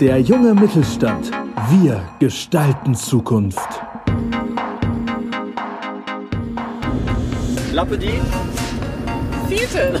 [0.00, 1.32] Der junge Mittelstand.
[1.70, 3.68] Wir gestalten Zukunft.
[7.72, 8.20] Klappe die.
[9.48, 10.00] Fiete.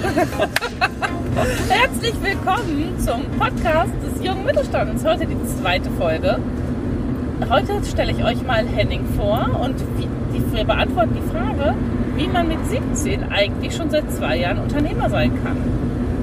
[1.68, 5.04] Herzlich willkommen zum Podcast des jungen Mittelstands.
[5.04, 6.38] Heute die zweite Folge.
[7.50, 9.74] Heute stelle ich euch mal Henning vor und
[10.52, 11.74] wir beantworten die Frage,
[12.14, 15.77] wie man mit 17 eigentlich schon seit zwei Jahren Unternehmer sein kann.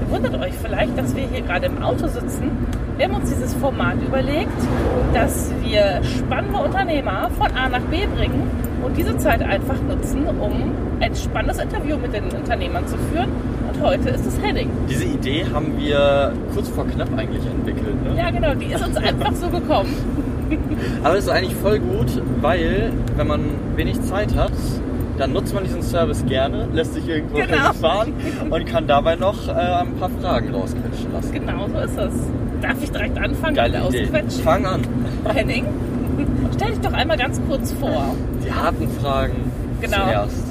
[0.05, 2.51] Ihr wundert euch vielleicht, dass wir hier gerade im Auto sitzen.
[2.97, 4.51] Wir haben uns dieses Format überlegt,
[5.13, 8.49] dass wir spannende Unternehmer von A nach B bringen
[8.83, 13.29] und diese Zeit einfach nutzen, um ein spannendes Interview mit den Unternehmern zu führen.
[13.73, 14.69] Und heute ist es Henning.
[14.89, 18.03] Diese Idee haben wir kurz vor knapp eigentlich entwickelt.
[18.03, 18.17] Ne?
[18.17, 19.93] Ja, genau, die ist uns einfach so gekommen.
[21.03, 23.41] Aber es ist eigentlich voll gut, weil wenn man
[23.75, 24.53] wenig Zeit hat,
[25.17, 27.67] dann nutzt man diesen Service gerne, lässt sich irgendwo Genau.
[27.71, 28.13] hinfahren
[28.49, 31.31] und kann dabei noch äh, ein paar Fragen rausquetschen lassen.
[31.33, 32.13] Genau so ist es.
[32.61, 34.03] Darf ich direkt anfangen Geile Idee.
[34.03, 34.43] ausquetschen?
[34.43, 34.81] Fang an.
[35.33, 35.65] Henning,
[36.55, 38.15] stell dich doch einmal ganz kurz vor.
[38.45, 39.97] Die harten Fragen Genau.
[40.05, 40.43] zuerst.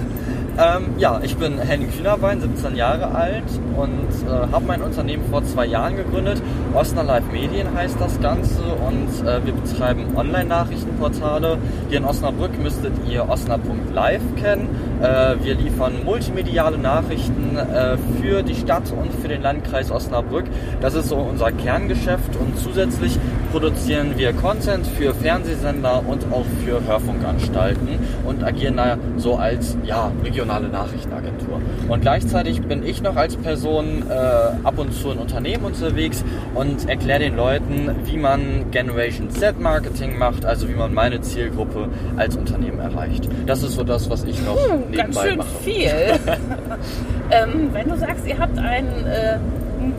[0.57, 3.43] Ähm, ja, ich bin Henning Kühnerbein, 17 Jahre alt
[3.77, 3.91] und
[4.27, 6.43] äh, habe mein Unternehmen vor zwei Jahren gegründet.
[6.75, 11.59] Osnabrück Live Medien heißt das Ganze und äh, wir betreiben Online-Nachrichtenportale.
[11.89, 14.69] Hier in Osnabrück müsstet ihr osnabrück.live kennen.
[15.03, 20.47] Äh, wir liefern multimediale Nachrichten äh, für die Stadt und für den Landkreis Osnabrück.
[20.81, 23.19] Das ist so unser Kerngeschäft und zusätzlich
[23.53, 27.89] produzieren wir Content für Fernsehsender und auch für Hörfunkanstalten
[28.25, 31.61] und agieren da so als ja, regionale Nachrichtenagentur.
[31.89, 36.89] Und gleichzeitig bin ich noch als Person äh, ab und zu in Unternehmen unterwegs und
[36.89, 42.37] erkläre den Leuten, wie man Generation Z Marketing macht, also wie man meine Zielgruppe als
[42.37, 43.29] Unternehmen erreicht.
[43.47, 45.49] Das ist so das, was ich noch Hm, nebenbei ganz schön mache.
[45.63, 45.91] viel.
[47.31, 49.39] ähm, wenn du sagst, ihr habt ein äh,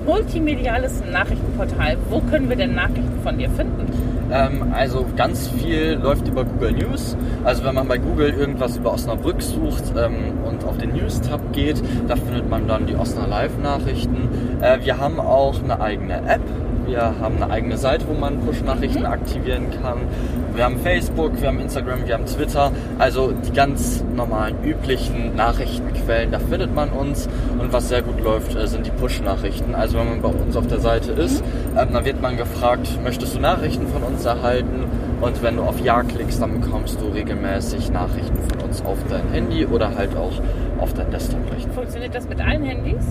[0.06, 3.86] multimediales Nachrichtenportal, wo können wir denn Nachrichten von dir finden?
[4.31, 7.18] Ähm, also ganz viel läuft über Google News.
[7.44, 11.81] Also wenn man bei Google irgendwas über Osnabrück sucht ähm, und auf den News-Tab geht,
[12.08, 14.30] da findet man dann die Osnabrück Live-Nachrichten.
[14.62, 16.41] Äh, wir haben auch eine eigene App.
[16.88, 20.01] Wir haben eine eigene Seite, wo man Push-Nachrichten aktivieren kann.
[20.53, 22.72] Wir haben Facebook, wir haben Instagram, wir haben Twitter.
[23.00, 27.28] Also die ganz normalen, üblichen Nachrichtenquellen, da findet man uns.
[27.57, 29.74] Und was sehr gut läuft, äh, sind die Push-Nachrichten.
[29.74, 31.44] Also wenn man bei uns auf der Seite ist,
[31.75, 34.85] ähm, dann wird man gefragt, möchtest du Nachrichten von uns erhalten?
[35.22, 39.28] Und wenn du auf Ja klickst, dann bekommst du regelmäßig Nachrichten von uns auf dein
[39.31, 40.34] Handy oder halt auch
[40.79, 41.74] auf dein Desktop-Rechner.
[41.74, 43.03] Funktioniert das mit allen Handys?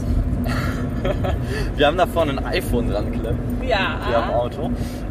[1.76, 3.40] Wir haben da vorne ein iPhone dran geklemmt.
[3.62, 3.98] Ja.
[4.06, 4.70] hier am Auto.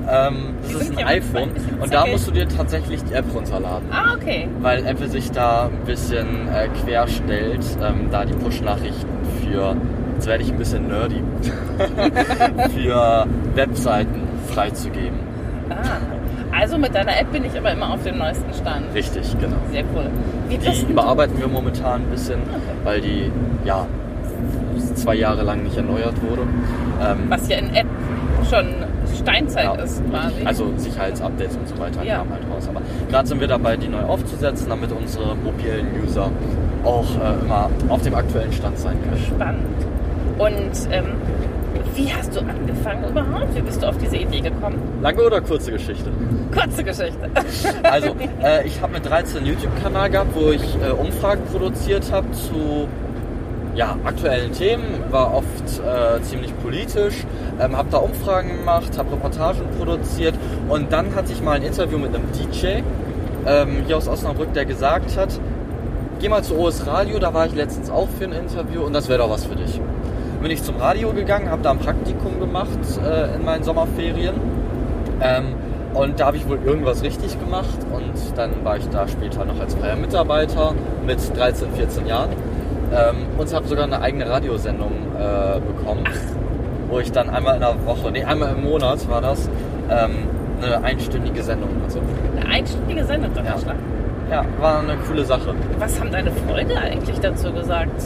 [0.10, 3.88] Ähm, das ist ein iPhone ein und da musst du dir tatsächlich die App runterladen.
[3.92, 4.48] Ah, okay.
[4.62, 9.08] Weil Apple sich da ein bisschen äh, quer stellt, ähm, da die Push-Nachrichten
[9.42, 9.76] für,
[10.16, 11.24] jetzt werde ich ein bisschen nerdy,
[12.76, 15.20] für Webseiten freizugeben.
[15.70, 15.98] Ah.
[16.56, 18.94] Also mit deiner App bin ich aber immer auf dem neuesten Stand.
[18.94, 19.58] Richtig, genau.
[19.72, 20.06] Sehr cool.
[20.50, 22.40] Wie Die überarbeiten wir momentan ein bisschen,
[22.84, 23.32] weil die
[23.66, 23.88] ja
[24.96, 26.42] zwei Jahre lang nicht erneuert wurde.
[27.02, 27.88] Ähm, Was ja in App
[28.50, 28.66] schon
[29.22, 30.46] Steinzeit Ja, ist quasi.
[30.46, 32.18] Also Sicherheitsupdates und so weiter Ja.
[32.18, 32.68] kamen halt raus.
[32.70, 36.30] Aber gerade sind wir dabei, die neu aufzusetzen, damit unsere mobilen User
[36.84, 39.24] auch äh, immer auf dem aktuellen Stand sein können.
[39.24, 39.62] Spannend.
[40.38, 41.06] Und ähm,
[41.96, 43.56] wie hast du angefangen überhaupt?
[43.56, 44.78] Wie bist du auf diese Idee gekommen?
[45.02, 46.10] Lange oder kurze Geschichte?
[46.54, 47.30] Kurze Geschichte.
[47.84, 52.30] Also, äh, ich habe mit 13 einen YouTube-Kanal gehabt, wo ich äh, Umfragen produziert habe
[52.32, 52.88] zu
[53.76, 57.26] ja, aktuellen Themen, war oft äh, ziemlich politisch,
[57.60, 60.36] ähm, habe da Umfragen gemacht, habe Reportagen produziert
[60.70, 62.82] und dann hatte ich mal ein Interview mit einem DJ
[63.46, 65.40] ähm, hier aus Osnabrück, der gesagt hat,
[66.20, 69.10] geh mal zu OS Radio, da war ich letztens auch für ein Interview und das
[69.10, 69.82] wäre doch was für dich.
[70.42, 74.36] Bin ich zum Radio gegangen, habe da ein Praktikum gemacht äh, in meinen Sommerferien.
[75.22, 75.56] Ähm,
[75.94, 79.60] und da habe ich wohl irgendwas richtig gemacht und dann war ich da später noch
[79.60, 80.74] als freier Mitarbeiter
[81.06, 82.32] mit 13, 14 Jahren
[82.92, 86.04] ähm, und habe sogar eine eigene Radiosendung äh, bekommen,
[86.90, 89.50] wo ich dann einmal in der Woche, nee, einmal im Monat war das,
[89.90, 90.12] ähm,
[90.62, 92.00] eine einstündige Sendung hatte.
[92.40, 93.70] Eine einstündige Sendung, das Ja.
[93.70, 93.76] ja.
[94.32, 95.54] Ja, war eine coole Sache.
[95.80, 98.02] Was haben deine Freunde eigentlich dazu gesagt?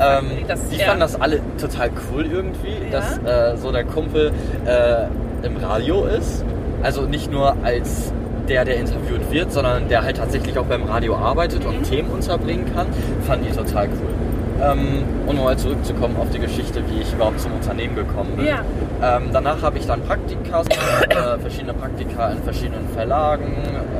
[0.00, 0.86] Ähm, Das- die ja.
[0.86, 3.00] fanden das alle total cool irgendwie, Ja.
[3.00, 4.30] dass äh, so der Kumpel
[4.64, 6.44] äh, im Radio ist.
[6.82, 8.12] Also nicht nur als
[8.48, 11.82] der, der interviewt wird, sondern der halt tatsächlich auch beim Radio arbeitet und Mhm.
[11.84, 12.86] Themen unterbringen kann,
[13.26, 14.14] fanden die total cool.
[14.60, 18.46] Ähm, und um mal zurückzukommen auf die Geschichte, wie ich überhaupt zum Unternehmen gekommen bin.
[18.46, 18.58] Ja.
[19.02, 23.52] Ähm, danach habe ich dann Praktika, äh, verschiedene Praktika in verschiedenen Verlagen,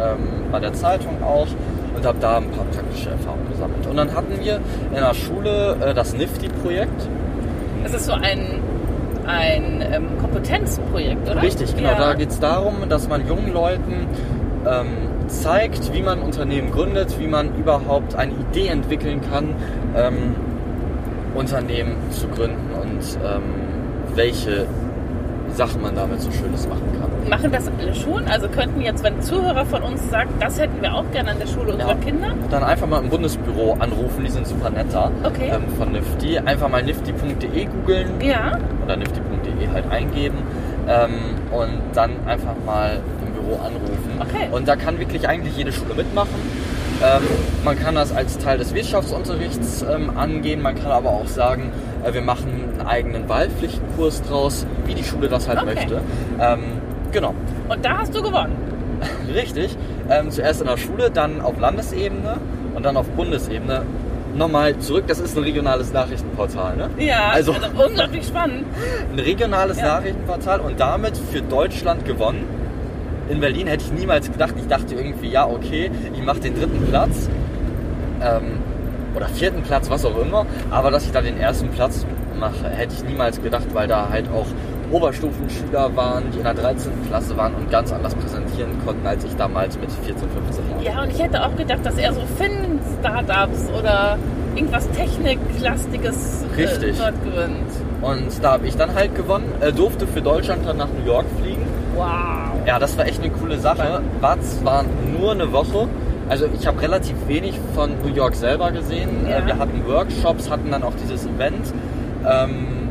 [0.03, 1.47] ähm, bei der Zeitung auch
[1.95, 3.87] und habe da ein paar praktische Erfahrungen gesammelt.
[3.87, 7.09] Und dann hatten wir in der Schule äh, das Nifty-Projekt.
[7.85, 8.61] Es ist so ein
[9.27, 11.43] ein ähm, Kompetenzprojekt, oder?
[11.43, 11.91] Richtig, genau.
[11.91, 11.99] Ja.
[11.99, 14.07] Da geht es darum, dass man jungen Leuten
[14.69, 14.87] ähm,
[15.29, 19.55] zeigt, wie man Unternehmen gründet, wie man überhaupt eine Idee entwickeln kann,
[19.97, 20.35] ähm,
[21.35, 23.43] Unternehmen zu gründen und ähm,
[24.15, 24.67] welche
[25.55, 27.09] Sachen man damit so Schönes machen kann.
[27.31, 28.27] Machen das alle Schulen?
[28.29, 31.39] Also könnten jetzt, wenn ein Zuhörer von uns sagt, das hätten wir auch gerne an
[31.39, 31.95] der Schule unserer Ja.
[31.97, 32.29] Kinder?
[32.51, 35.11] Dann einfach mal im Bundesbüro anrufen, die sind super nett da.
[35.25, 35.51] Okay.
[35.53, 36.39] Ähm, von Nifty.
[36.39, 38.59] Einfach mal nifty.de googeln Ja.
[38.85, 40.39] oder nifty.de halt eingeben
[40.89, 41.11] ähm,
[41.51, 44.21] und dann einfach mal im Büro anrufen.
[44.21, 44.49] Okay.
[44.53, 46.35] Und da kann wirklich eigentlich jede Schule mitmachen.
[47.03, 47.23] Ähm,
[47.65, 51.71] man kann das als Teil des Wirtschaftsunterrichts ähm, angehen, man kann aber auch sagen,
[52.05, 52.49] äh, wir machen
[52.79, 55.75] einen eigenen Wahlpflichtkurs draus, wie die Schule das halt Okay.
[55.75, 56.01] möchte.
[56.41, 56.61] Ähm,
[57.13, 57.35] genau.
[57.69, 58.57] Und da hast du gewonnen.
[59.33, 59.77] Richtig.
[60.11, 62.39] Ähm, zuerst in der Schule, dann auf Landesebene
[62.75, 63.83] und dann auf Bundesebene.
[64.35, 66.91] Nochmal zurück, das ist ein regionales Nachrichtenportal, ne?
[66.99, 68.67] Ja, Also- also, unglaublich spannend.
[69.13, 69.97] Ein regionales Ja.
[69.97, 72.45] Nachrichtenportal und damit für Deutschland gewonnen.
[73.29, 74.55] In Berlin hätte ich niemals gedacht.
[74.57, 77.29] Ich dachte irgendwie, ja, okay, ich mache den dritten Platz.
[78.21, 78.59] Ähm,
[79.15, 80.47] oder vierten Platz, was auch immer.
[80.71, 82.07] Aber dass ich da den ersten Platz
[82.39, 84.47] mache, hätte ich niemals gedacht, weil da halt auch
[84.91, 86.93] Oberstufenschüler waren, die in der 13.
[87.09, 90.83] Klasse waren und ganz anders präsentieren konnten, als ich damals mit 14, 15 Jahren.
[90.83, 94.19] Ja, und ich hätte auch gedacht, dass er so Finn-Startups oder
[94.55, 96.97] irgendwas Techniklastiges äh, Richtig.
[96.99, 97.71] dort gewinnt.
[98.01, 101.27] Und da habe ich dann halt gewonnen, äh, durfte für Deutschland dann nach New York
[101.41, 101.67] fliegen.
[101.95, 102.48] Wow.
[102.69, 104.03] Ja, das war echt eine coole Sache.
[104.21, 104.85] War zwar
[105.19, 105.89] nur eine Woche,
[106.29, 109.09] also ich habe relativ wenig von New York selber gesehen.
[109.27, 109.39] Ja.
[109.39, 111.73] Äh, Wir hatten Workshops, hatten dann auch dieses Event.
[112.29, 112.91] Ähm,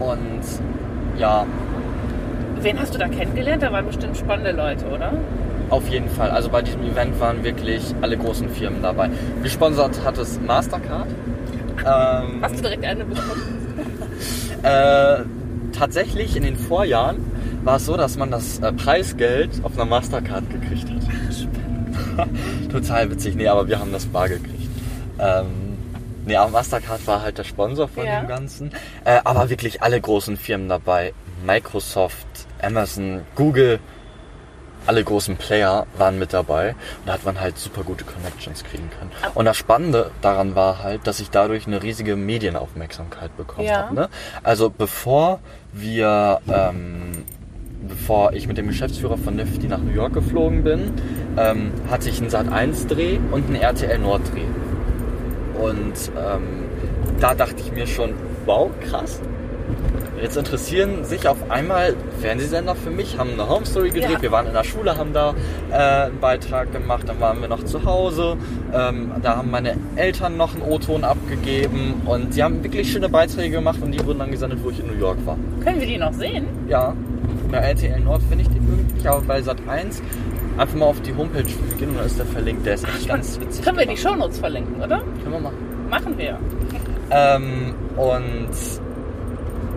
[0.00, 0.42] und
[1.20, 1.46] ja,
[2.60, 3.62] Wen hast du da kennengelernt?
[3.62, 5.12] Da waren bestimmt spannende Leute, oder?
[5.70, 6.30] auf jeden Fall.
[6.30, 9.08] Also bei diesem Event waren wirklich alle großen Firmen dabei.
[9.44, 11.06] Gesponsert hat es Mastercard.
[11.78, 13.42] Ähm, Hast du direkt eine bekommen?
[14.62, 15.18] Äh,
[15.78, 17.18] tatsächlich in den Vorjahren
[17.66, 22.28] war es so, dass man das äh, Preisgeld auf einer Mastercard gekriegt hat.
[22.72, 23.34] Total witzig.
[23.34, 24.70] Nee, aber wir haben das bar gekriegt.
[25.18, 25.76] Ähm,
[26.24, 28.20] nee, aber Mastercard war halt der Sponsor von Ja.
[28.20, 28.70] dem Ganzen.
[29.04, 31.12] Äh, aber wirklich alle großen Firmen dabei.
[31.44, 32.26] Microsoft,
[32.62, 33.80] Amazon, Google.
[34.86, 36.70] Alle großen Player waren mit dabei
[37.00, 39.10] und da hat man halt super gute Connections kriegen können.
[39.34, 43.86] Und das Spannende daran war halt, dass ich dadurch eine riesige Medienaufmerksamkeit bekommen Ja.
[43.86, 43.94] habe.
[43.96, 44.08] Ne?
[44.44, 45.40] Also bevor
[45.72, 47.24] wir, ähm,
[47.86, 50.92] bevor ich mit dem Geschäftsführer von Nifty nach New York geflogen bin,
[51.36, 54.44] ähm, hatte ich einen Sat1-Dreh und einen RTL Nord-Dreh.
[55.60, 56.66] Und ähm,
[57.20, 58.14] da dachte ich mir schon,
[58.44, 59.20] wow, krass.
[60.20, 64.12] Jetzt interessieren sich auf einmal Fernsehsender für mich, haben eine Home Story gedreht.
[64.12, 64.22] Ja.
[64.22, 65.34] Wir waren in der Schule, haben da
[65.70, 68.38] äh, einen Beitrag gemacht, dann waren wir noch zu Hause.
[68.72, 73.56] Ähm, da haben meine Eltern noch einen O-Ton abgegeben und die haben wirklich schöne Beiträge
[73.56, 75.36] gemacht und die wurden dann gesendet, wo ich in New York war.
[75.62, 76.46] Können wir die noch sehen?
[76.66, 76.94] Ja,
[77.50, 80.02] bei RTL Nord finde ich den nicht, aber bei Sat 1
[80.58, 81.42] einfach mal auf die Homepage
[81.78, 82.66] gehen und da ist der verlinkt.
[82.66, 83.64] Der ist echt ganz witzig.
[83.64, 83.96] Können wir die.
[83.96, 85.02] Shownotes verlinken, oder?
[85.22, 85.56] Können wir machen.
[85.90, 86.38] Machen wir.
[87.10, 88.50] Ähm, und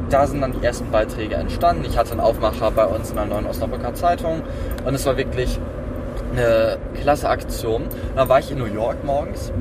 [0.10, 1.86] da sind dann die ersten Beiträge entstanden.
[1.86, 4.42] Ich hatte einen Aufmacher bei uns in der Neuen Osnabrücker Zeitung
[4.86, 5.60] und es war wirklich
[6.32, 7.84] eine klasse Aktion.
[8.16, 9.52] Da war ich in New York morgens,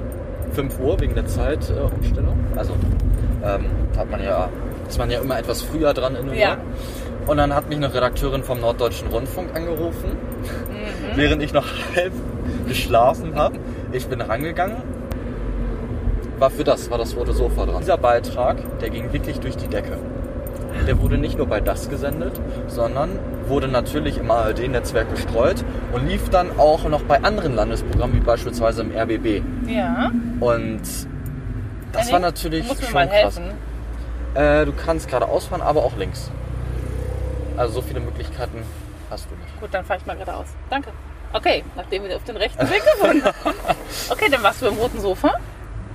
[0.53, 2.39] 5 Uhr wegen der Zeitumstellung.
[2.57, 2.73] also
[3.45, 3.67] ähm,
[3.97, 4.49] hat man ja,
[4.89, 6.49] ist man ja immer etwas früher dran in New Ja.
[6.49, 6.59] York.
[7.27, 11.17] Und dann hat mich eine Redakteurin vom Norddeutschen Rundfunk angerufen, Mhm.
[11.17, 11.67] während ich noch
[11.97, 12.13] halb
[12.67, 13.59] geschlafen habe.
[13.93, 14.77] Ich bin rangegangen,
[16.39, 17.81] war für das, war das rote Sofa dran.
[17.81, 19.99] Dieser Beitrag, der ging wirklich durch die Decke.
[20.87, 22.33] Der wurde nicht nur bei das gesendet,
[22.69, 23.11] sondern
[23.49, 28.83] wurde natürlich im ARD-Netzwerk gestreut und lief dann auch noch bei anderen Landesprogrammen, wie beispielsweise
[28.83, 29.43] im RBB.
[29.67, 30.13] Ja.
[30.41, 30.81] Und
[31.93, 33.41] das Henning, war natürlich mir schon mal krass.
[34.39, 36.31] Äh, du kannst geradeaus fahren, aber auch links.
[37.57, 38.63] Also so viele Möglichkeiten
[39.11, 39.61] hast du nicht.
[39.61, 40.47] Gut, dann fahre ich mal geradeaus.
[40.71, 40.91] Danke.
[41.33, 43.55] Okay, nachdem wir auf den rechten Weg gefunden haben.
[44.11, 45.33] Okay, dann warst du im roten Sofa.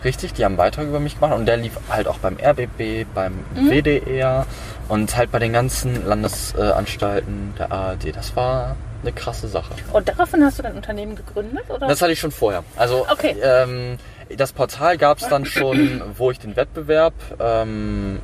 [0.03, 3.05] Richtig, die haben einen Beitrag über mich gemacht und der lief halt auch beim RBB,
[3.15, 3.69] beim Mhm.
[3.71, 4.45] WDR
[4.89, 8.12] und halt bei den ganzen Landesanstalten der ARD.
[8.13, 9.74] Das war eine krasse Sache.
[9.91, 11.88] Und daraufhin hast du dein Unternehmen gegründet, oder?
[11.88, 12.63] Das hatte ich schon vorher.
[12.75, 13.36] Also Okay.
[13.43, 13.98] ähm,
[14.36, 18.19] das Portal gab es dann schon, wo ich den Wettbewerb ähm,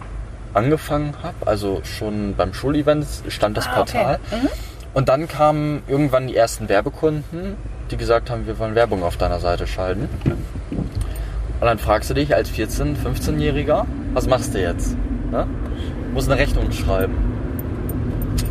[0.54, 1.36] angefangen habe.
[1.46, 3.98] Also schon beim Schulevent stand das Ah, okay.
[3.98, 4.20] Portal.
[4.32, 4.50] Mhm.
[4.96, 7.56] Und dann kamen irgendwann die ersten Werbekunden,
[7.92, 10.10] die gesagt haben, wir wollen Werbung auf deiner Seite schalten.
[10.72, 14.96] Und dann fragst du dich als 14-, 15-Jähriger, was machst du jetzt?
[15.30, 15.46] Ne?
[16.14, 17.14] Muss eine Rechnung schreiben.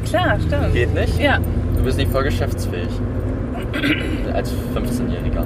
[0.06, 0.72] Klar, stimmt.
[0.74, 1.18] Geht nicht?
[1.18, 1.38] Ja.
[1.78, 2.88] Du bist nicht voll geschäftsfähig.
[4.34, 5.44] Als 15-Jähriger.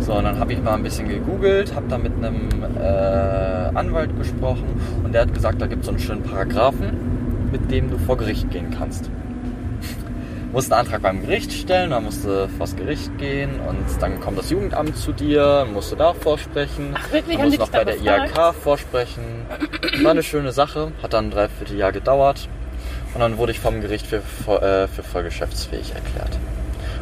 [0.00, 2.48] So, und dann habe ich mal ein bisschen gegoogelt, habe da mit einem
[2.78, 4.66] äh, Anwalt gesprochen
[5.02, 7.48] und der hat gesagt, da gibt es so einen schönen Paragraphen.
[7.50, 9.10] mit dem du vor Gericht gehen kannst.
[10.52, 14.38] musst einen Antrag beim Gericht stellen, dann musst du vors Gericht gehen und dann kommt
[14.38, 16.94] das Jugendamt zu dir, musst du da vorsprechen.
[16.94, 17.36] Ach, wirklich?
[17.36, 18.38] Dann musst du noch bei der befragt?
[18.38, 19.22] IHK vorsprechen.
[20.02, 22.48] War eine schöne Sache, hat dann ein Dreivierteljahr gedauert
[23.14, 26.38] und dann wurde ich vom Gericht für, voll- äh, für voll geschäftsfähig erklärt.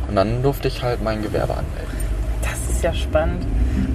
[0.09, 2.01] Und dann durfte ich halt mein Gewerbe anmelden.
[2.43, 3.45] Das ist ja spannend.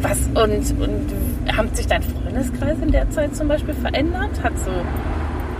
[0.01, 4.29] Was und, und haben sich dein Freundeskreis in der Zeit zum Beispiel verändert?
[4.41, 4.71] Hat so,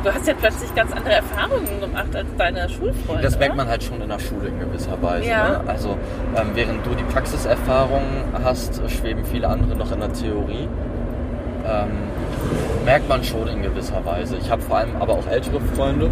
[0.04, 3.24] du hast ja plötzlich ganz andere Erfahrungen gemacht als deine Schulfreunde.
[3.24, 5.28] Das merkt man halt schon in der Schule in gewisser Weise.
[5.28, 5.50] Ja.
[5.50, 5.62] Ne?
[5.68, 5.98] Also
[6.38, 8.04] ähm, während du die Praxiserfahrung
[8.44, 10.68] hast, schweben viele andere noch in der Theorie.
[11.68, 11.90] Ähm,
[12.86, 14.38] merkt man schon in gewisser Weise.
[14.38, 16.12] Ich habe vor allem aber auch ältere Freunde,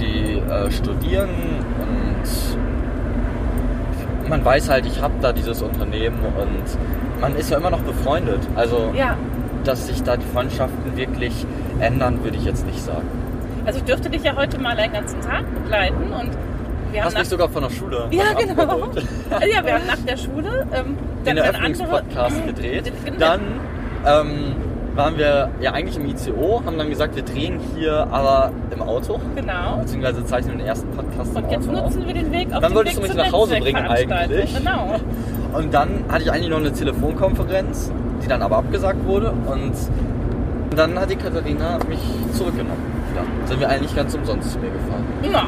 [0.00, 1.28] die äh, studieren
[1.80, 2.28] und
[4.28, 8.40] man weiß halt, ich habe da dieses Unternehmen und man ist ja immer noch befreundet.
[8.56, 9.16] Also, Ja,
[9.64, 11.46] dass sich da die Freundschaften wirklich
[11.80, 13.06] ändern, würde ich jetzt nicht sagen.
[13.66, 16.30] also ich dürfte dich ja heute mal einen ganzen Tag begleiten und
[16.92, 18.78] wir haben Hast mich sogar von der Schule ja genau.
[19.30, 22.92] ja, wir haben nach der Schule ähm, den dann Eröffnungspodcast andere- gedreht.
[23.04, 23.18] Genau.
[23.18, 23.40] Dann
[24.06, 24.54] ähm,
[24.94, 29.18] waren wir ja eigentlich im ICO, haben dann gesagt, wir drehen hier aber im Auto,
[29.36, 29.76] Genau.
[29.80, 31.84] beziehungsweise zeichnen den ersten Podcast Und jetzt Auto auf.
[31.94, 34.54] nutzen wir den Weg auf Dann wolltest du mich nach Hause bringen eigentlich.
[34.56, 34.96] Genau.
[35.52, 37.90] Und dann hatte ich eigentlich noch eine Telefonkonferenz,
[38.22, 39.30] die dann aber abgesagt wurde.
[39.46, 39.72] Und
[40.76, 41.98] dann hat die Katharina mich
[42.32, 43.00] zurückgenommen.
[43.16, 45.04] Ja, sind wir eigentlich ganz umsonst zu mir gefahren.
[45.32, 45.42] Na,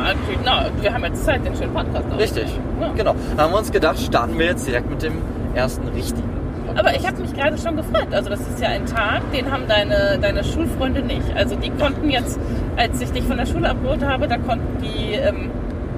[0.44, 2.46] na, wir haben jetzt Zeit, den schönen Podcast Richtig,
[2.80, 2.90] Ja.
[2.96, 3.14] genau.
[3.36, 5.12] Da haben wir uns gedacht, starten wir jetzt direkt mit dem
[5.54, 6.28] ersten richtigen.
[6.76, 8.08] Aber ich habe mich gerade schon gefreut.
[8.12, 11.34] Also das ist ja ein Tag, den haben deine, deine Schulfreunde nicht.
[11.36, 12.38] Also die konnten jetzt,
[12.76, 15.50] als ich dich von der Schule abgeholt habe, da konnten die, ähm,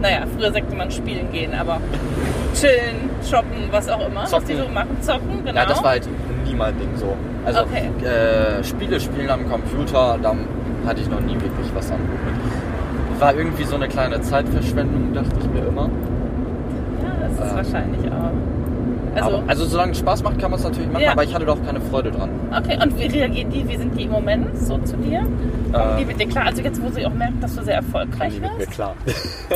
[0.03, 1.79] naja, früher sagte man spielen gehen, aber
[2.55, 4.47] chillen, shoppen, was auch immer, was Zocken.
[4.49, 5.61] die so machen, zocken, genau.
[5.61, 6.09] Ja, das war halt
[6.45, 7.15] nie mein Ding so.
[7.47, 7.89] Also Okay.
[8.07, 10.35] äh, Spiele spielen am Computer, da
[10.87, 13.21] hatte ich noch nie wirklich was am Hut.
[13.21, 15.89] War irgendwie so eine kleine Zeitverschwendung, dachte ich mir immer.
[17.03, 18.14] ja, das ist Ähm, wahrscheinlich auch.
[19.17, 21.13] Also, aber, also solange es Spaß macht, kann man es natürlich machen, Ja.
[21.13, 22.31] aber ich hatte doch keine Freude dran.
[22.57, 25.21] okay, und wie reagieren die, wie sind die im Moment so zu dir?
[25.21, 26.47] Kommen Äh, die mit dir klar?
[26.47, 28.71] Also jetzt, wo sie auch merken, dass du sehr erfolgreich die mit mir bist?
[28.73, 28.95] klar.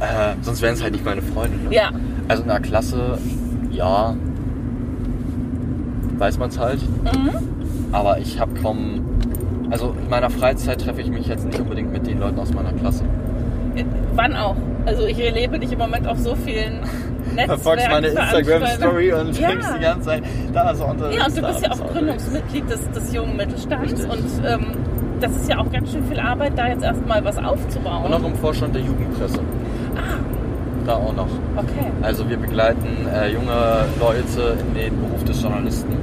[0.00, 1.56] äh, sonst wären es halt nicht meine Freunde.
[1.58, 1.74] Ne?
[1.74, 1.90] Ja,
[2.28, 3.18] Also in der Klasse,
[3.70, 4.14] ja,
[6.18, 6.80] weiß man es halt.
[7.04, 7.30] mhm.
[7.92, 9.00] Aber ich habe kaum.
[9.70, 12.72] Also in meiner Freizeit treffe ich mich jetzt nicht unbedingt mit den Leuten aus meiner
[12.72, 13.04] Klasse.
[14.14, 14.56] Wann auch?
[14.86, 16.80] Also ich erlebe dich im Moment auf so vielen
[17.34, 17.46] Netzwerken.
[17.46, 19.48] Verfolgst meine Instagram-Story und ja.
[19.50, 20.22] die ganze Zeit,
[20.54, 21.16] da ist er unterwegs.
[21.18, 24.10] Ja, und du bist ja auch Gründungsmitglied des, des jungen Mittelstands Richtig.
[24.10, 24.66] und ähm,
[25.20, 28.04] das ist ja auch ganz schön viel Arbeit, da jetzt erstmal was aufzubauen.
[28.04, 29.38] Und noch im Vorstand der Jugendpresse.
[29.96, 30.16] Ah,
[30.86, 31.28] Da auch noch.
[31.56, 31.90] okay.
[32.02, 35.96] Also wir begleiten äh, junge Leute in den Beruf des Journalisten.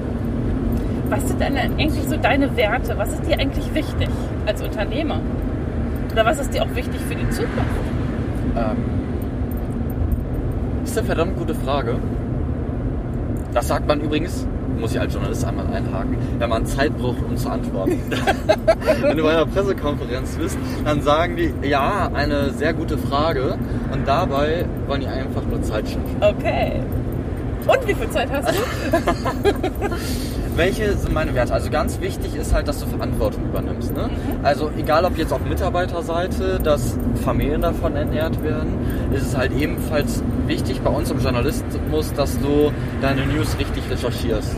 [1.09, 2.97] Was sind denn eigentlich so deine Werte?
[2.97, 4.09] Was ist dir eigentlich wichtig
[4.47, 5.19] als Unternehmer?
[6.13, 7.57] Oder was ist dir auch wichtig für die Zukunft?
[8.55, 8.77] Ähm,
[10.83, 11.97] ist eine verdammt gute Frage.
[13.51, 14.45] Das sagt man übrigens,
[14.79, 17.99] muss ich als Journalist einmal einhaken, wenn man Zeit braucht, um zu antworten.
[19.01, 23.57] wenn du bei einer Pressekonferenz bist, dann sagen die, ja, eine sehr gute Frage.
[23.91, 26.15] Und dabei wollen die einfach nur Zeit schaffen.
[26.21, 26.81] Okay.
[27.67, 28.53] Und wie viel Zeit hast du?
[30.55, 31.53] Welche sind meine Werte?
[31.53, 33.95] Also ganz wichtig ist halt, dass du Verantwortung übernimmst.
[33.95, 34.09] Ne?
[34.43, 38.73] Also egal ob jetzt auf Mitarbeiterseite, dass Familien davon ernährt werden,
[39.11, 44.55] ist es halt ebenfalls wichtig bei uns im Journalismus, dass du deine News richtig recherchierst.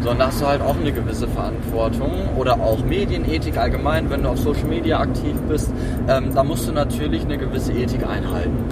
[0.00, 4.22] So, und da hast du halt auch eine gewisse Verantwortung oder auch Medienethik allgemein, wenn
[4.22, 5.72] du auf Social Media aktiv bist,
[6.08, 8.64] ähm, da musst du natürlich eine gewisse Ethik einhalten.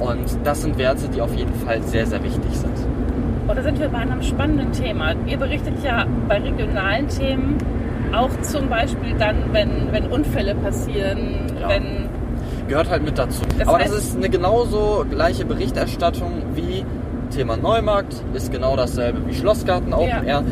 [0.00, 2.76] Und das sind Werte, die auf jeden Fall sehr, sehr wichtig sind.
[3.48, 5.14] Oder sind wir bei einem spannenden Thema?
[5.26, 7.56] Ihr berichtet ja bei regionalen Themen
[8.12, 11.18] auch zum Beispiel dann, wenn, wenn Unfälle passieren,
[11.60, 11.68] Ja.
[11.68, 12.08] wenn
[12.68, 13.42] gehört halt mit dazu.
[13.58, 16.84] Das Aber heißt- das ist eine genauso gleiche Berichterstattung wie
[17.30, 20.22] Thema Neumarkt, ist genau dasselbe wie Schlossgarten Open Ja.
[20.24, 20.42] Air.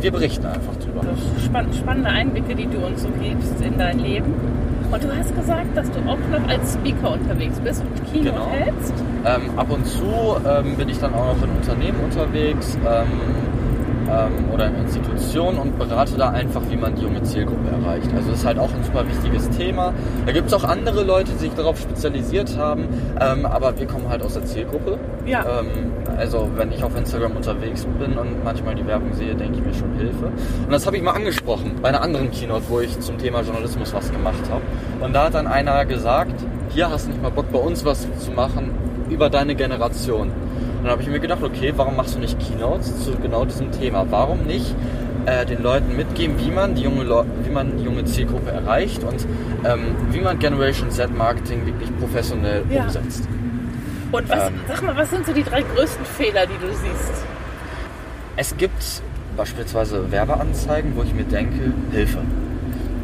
[0.00, 1.02] Wir berichten einfach drüber.
[1.44, 4.34] spann spannende Einblicke, die du uns so gibst in dein Leben.
[4.92, 8.46] Und du hast gesagt, dass du auch noch als Speaker unterwegs bist und Kino Genau.
[8.50, 8.92] hältst.
[9.24, 13.06] Ähm, ab und zu ähm, bin ich dann auch noch in Unternehmen unterwegs ähm,
[14.10, 18.12] ähm, oder in Institutionen und berate da einfach, wie man die junge Zielgruppe erreicht.
[18.14, 19.92] Also das ist halt auch ein super wichtiges Thema.
[20.26, 22.86] Da gibt es auch andere Leute, die sich darauf spezialisiert haben,
[23.20, 24.98] ähm, aber wir kommen halt aus der Zielgruppe.
[25.26, 25.44] Ja.
[25.60, 29.64] Ähm, also wenn ich auf Instagram unterwegs bin und manchmal die Werbung sehe, denke ich
[29.64, 30.26] mir schon Hilfe.
[30.26, 33.92] Und das habe ich mal angesprochen bei einer anderen Keynote, wo ich zum Thema Journalismus
[33.94, 34.62] was gemacht habe.
[35.00, 36.34] Und da hat dann einer gesagt,
[36.70, 38.70] hier hast du nicht mal Bock bei uns was zu machen
[39.10, 40.30] über deine Generation.
[40.82, 43.70] Und dann habe ich mir gedacht, okay, warum machst du nicht Keynotes zu genau diesem
[43.70, 44.04] Thema?
[44.10, 44.74] Warum nicht
[45.26, 49.04] äh, den Leuten mitgeben, wie man die junge, Leu- wie man die junge Zielgruppe erreicht
[49.04, 49.24] und
[49.64, 52.82] ähm, wie man Generation Z Marketing wirklich professionell Ja.
[52.82, 53.28] umsetzt.
[54.10, 54.54] Und was, Ähm.
[54.66, 57.24] sag mal, was sind so die drei größten Fehler, die du siehst?
[58.36, 58.82] Es gibt
[59.36, 62.18] beispielsweise Werbeanzeigen, wo ich mir denke, Hilfe.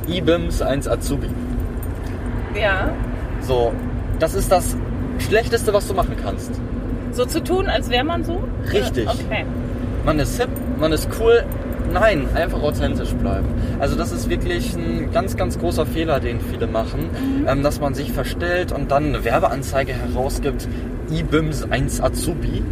[0.09, 1.29] IBIMS 1 Azubi.
[2.61, 2.91] Ja,
[3.41, 3.73] So,
[4.19, 4.77] das ist das
[5.21, 6.51] Schlechteste, was du machen kannst.
[7.13, 8.43] So zu tun, als wäre man so?
[8.73, 9.09] Richtig.
[9.09, 9.45] Okay.
[10.05, 11.45] Man ist hip, man ist cool.
[11.93, 13.47] Nein, einfach authentisch bleiben.
[13.81, 17.09] Also das ist wirklich ein ganz, ganz großer Fehler, den viele machen,
[17.47, 20.69] ähm, dass man sich verstellt und dann eine Werbeanzeige herausgibt,
[21.11, 22.63] IBIMS 1 Azubi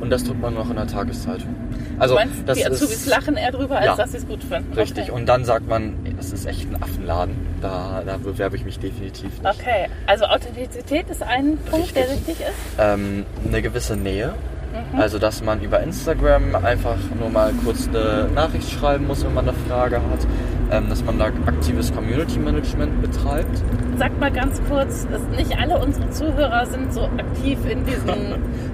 [0.00, 1.54] und das tut man noch in der Tageszeitung.
[1.98, 3.96] Also meinst, das die Azubis ist lachen eher drüber, als Ja.
[3.96, 4.72] dass sie es gut finden?
[4.72, 5.12] richtig Okay.
[5.12, 7.36] und dann sagt man, das ist echt ein Affenladen.
[7.62, 9.46] Da, da bewerbe ich mich definitiv nicht.
[9.60, 12.26] Okay, also Authentizität ist ein Punkt, der Richtig.
[12.28, 12.56] wichtig ist.
[12.78, 14.34] ähm, eine gewisse Nähe.
[14.72, 14.98] Mhm.
[15.00, 19.48] Also, dass man über Instagram einfach nur mal kurz eine Nachricht schreiben muss, wenn man
[19.48, 20.26] eine Frage hat.
[20.70, 23.62] Ähm, dass man da aktives Community Management betreibt.
[23.98, 28.08] Sag mal ganz kurz, dass nicht alle unsere Zuhörer sind so aktiv in diesen.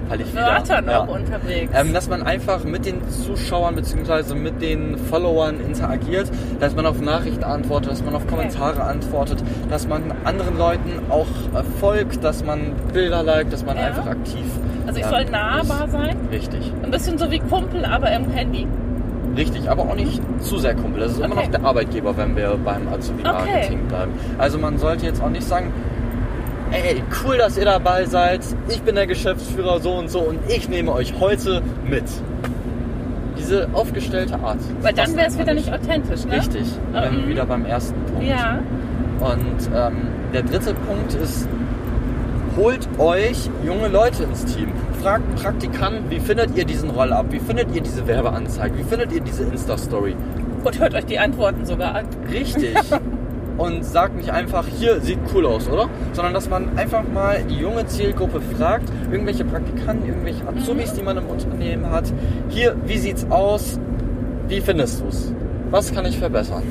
[0.33, 1.01] Wörtern Ja.
[1.01, 1.71] auch unterwegs.
[1.75, 4.33] Ähm, dass man einfach mit den Zuschauern bzw.
[4.33, 9.85] mit den Followern interagiert, dass man auf Nachrichten antwortet, dass man auf Kommentare antwortet, dass
[9.87, 13.83] man anderen Leuten auch äh, folgt, dass man Bilder liked, dass man Ja.
[13.87, 14.45] einfach aktiv.
[14.89, 16.17] Also ich ähm, soll nahbar sein.
[16.31, 16.71] Richtig.
[16.83, 18.67] Ein bisschen so wie Kumpel, aber im Handy.
[19.37, 21.01] Richtig, aber auch nicht zu sehr Kumpel.
[21.01, 21.45] Das ist immer Okay.
[21.45, 24.11] noch der Arbeitgeber, wenn wir beim Azubi-Marketing bleiben.
[24.37, 25.71] Also man sollte jetzt auch nicht sagen,
[26.71, 30.67] ey, cool, dass ihr dabei seid, ich bin der Geschäftsführer so und so und ich
[30.67, 32.03] nehme euch heute mit.
[33.37, 34.57] Diese aufgestellte Art.
[34.81, 36.33] Weil dann wäre es wieder nicht authentisch, ne?
[36.37, 37.27] Richtig, Mhm.
[37.29, 38.27] wieder beim ersten Punkt.
[38.27, 38.59] Ja,
[39.21, 41.47] Und ähm, der dritte Punkt ist,
[42.55, 44.69] holt euch junge Leute ins Team.
[45.01, 47.31] Fragt Praktikanten, wie findet ihr diesen Roll-Up?
[47.31, 48.77] Wie findet ihr diese Werbeanzeige?
[48.77, 50.15] Wie findet ihr diese Insta-Story?
[50.63, 52.05] und hört euch die Antworten sogar an.
[52.31, 52.75] Richtig.
[53.57, 55.89] Und sagt nicht einfach, hier sieht cool aus, oder?
[56.13, 61.17] Sondern dass man einfach mal die junge Zielgruppe fragt, irgendwelche Praktikanten, irgendwelche Azubis, die man
[61.17, 62.05] im Unternehmen hat.
[62.47, 63.77] Hier, wie sieht's aus?
[64.47, 65.33] Wie findest du's?
[65.71, 66.63] Was kann ich verbessern?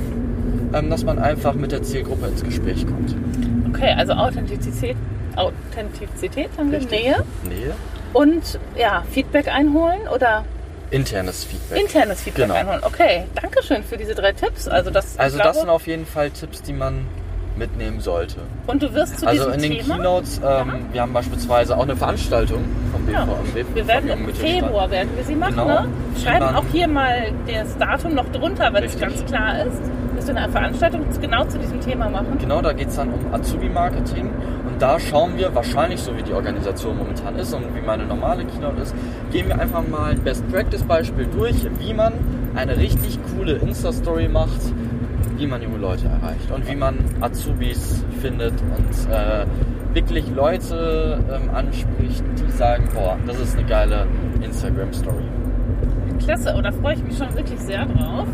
[0.73, 3.15] Ähm, dass man einfach mit der Zielgruppe ins Gespräch kommt.
[3.69, 4.97] Okay, also Authentizität,
[5.37, 7.01] Authentizität haben wir, Richtig.
[7.03, 7.75] Nähe Nähe.
[8.13, 10.45] und ja, Feedback einholen oder
[10.91, 11.81] Internes Feedback.
[11.83, 12.55] internes Feedback Genau.
[12.59, 12.81] einholen.
[12.83, 14.69] Okay, danke schön für diese drei Tipps.
[14.69, 17.07] Also das, Also glaube, das sind auf jeden Fall Tipps, die man
[17.57, 18.37] mitnehmen sollte.
[18.69, 19.97] und du wirst zu Also in den Thema.
[19.97, 23.55] Keynotes, ähm, wir haben beispielsweise auch eine Veranstaltung vom Ja, BVMW.
[23.75, 24.35] wir vom werden im.
[24.35, 25.57] Februar werden wir sie machen.
[25.57, 25.67] Genau.
[25.67, 25.89] Ne?
[26.23, 29.81] Schreiben auch hier mal das Datum noch drunter, wenn es ganz klar ist,
[30.17, 32.39] dass wir eine Veranstaltung genau zu diesem Thema machen.
[32.41, 34.31] Genau, da geht es dann um Azubi-Marketing
[34.79, 38.83] da schauen wir wahrscheinlich, so wie die Organisation momentan ist und wie meine normale Keynote
[38.83, 38.95] ist,
[39.33, 42.13] gehen wir einfach mal ein Best-Practice-Beispiel durch, wie man
[42.55, 44.61] eine richtig coole Insta-Story macht,
[45.37, 49.47] wie man junge Leute erreicht und wie man Azubis findet und äh,
[49.95, 54.07] wirklich Leute ähm, anspricht, die sagen, boah, das ist eine geile
[54.43, 55.25] Instagram-Story.
[56.21, 58.27] Klasse, oder freue ich mich schon wirklich sehr drauf.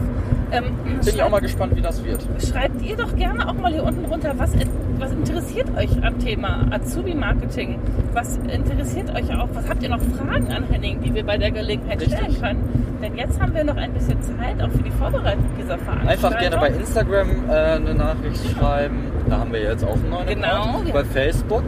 [0.51, 2.27] Ähm, Bin ich auch mal gespannt, wie das wird.
[2.39, 4.53] Schreibt ihr doch gerne auch mal hier unten drunter, was,
[4.99, 7.79] was interessiert euch am Thema Azubi-Marketing?
[8.13, 9.49] Was interessiert euch auch?
[9.55, 12.17] Was habt ihr noch Fragen an Henning, die wir bei der Gelegenheit Richtig.
[12.19, 12.99] stellen können?
[13.03, 16.09] Denn jetzt haben wir noch ein bisschen Zeit auch für die Vorbereitung dieser Veranstaltung.
[16.09, 18.97] Einfach gerne bei Instagram äh, eine Nachricht schreiben.
[19.29, 20.89] Da haben wir jetzt auch einen neuen Genau, Account.
[20.89, 20.95] ja.
[20.95, 21.63] Bei Facebook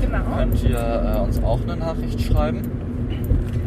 [0.00, 0.18] Genau.
[0.36, 0.78] könnt ihr
[1.16, 2.62] äh, uns auch eine Nachricht schreiben.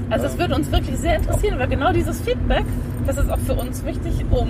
[0.09, 2.65] Also es würde uns wirklich sehr interessieren, weil genau dieses Feedback,
[3.07, 4.49] das ist auch für uns wichtig, um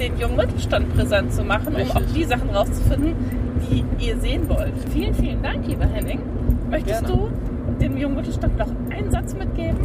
[0.00, 1.94] den jungen Mittelstand präsent zu machen, Richtig.
[1.96, 3.14] um auch die Sachen rauszufinden,
[3.70, 4.72] die ihr sehen wollt.
[4.92, 6.20] Vielen, vielen Dank, lieber Henning.
[6.70, 7.16] Möchtest Gerne.
[7.16, 7.30] du
[7.80, 9.78] dem jungen Mittelstand noch einen Satz mitgeben?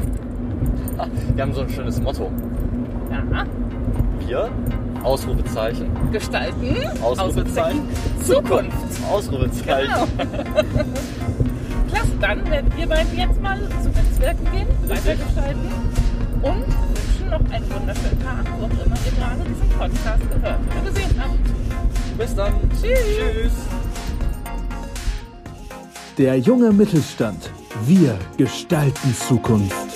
[0.98, 2.32] Ah, wir haben so ein schönes Motto.
[3.10, 3.46] Ja.
[4.26, 4.50] Wir,
[5.04, 6.76] Ausrufezeichen, Gestalten.
[7.02, 7.82] Ausrufezeichen,
[8.24, 8.78] Zukunft.
[9.12, 9.90] Ausrufezeichen.
[9.90, 10.32] Genau.
[11.90, 15.62] Klasse, dann werden wir beiden jetzt mal zu Netzwerken gehen, weitergestalten
[16.42, 20.90] und wünschen noch einen wunderschönen Tag, wo auch immer ihr gerade diesen Podcast gehört oder
[20.90, 21.83] gesehen habt.
[22.18, 22.54] Bis dann.
[22.80, 23.54] Tschüss.
[26.18, 27.50] Der junge Mittelstand.
[27.86, 29.93] Wir gestalten Zukunft.